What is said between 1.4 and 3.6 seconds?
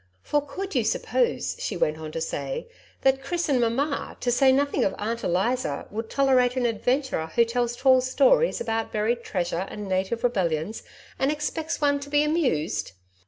she went on to say, "that Chris